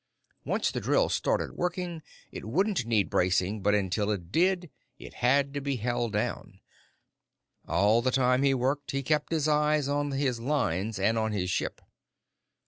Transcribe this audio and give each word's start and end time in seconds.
Once 0.45 0.71
the 0.71 0.81
drill 0.81 1.09
started 1.09 1.51
working, 1.51 2.01
it 2.31 2.43
wouldn't 2.45 2.87
need 2.87 3.07
bracing, 3.07 3.61
but 3.61 3.75
until 3.75 4.09
it 4.09 4.31
did, 4.31 4.71
it 4.97 5.13
had 5.13 5.53
to 5.53 5.61
be 5.61 5.75
held 5.75 6.11
down. 6.13 6.59
All 7.67 8.01
the 8.01 8.09
time 8.09 8.41
he 8.41 8.55
worked, 8.55 8.89
he 8.89 9.03
kept 9.03 9.31
his 9.31 9.47
eyes 9.47 9.87
on 9.87 10.09
his 10.09 10.39
lines 10.39 10.97
and 10.97 11.19
on 11.19 11.33
his 11.33 11.51
ship. 11.51 11.81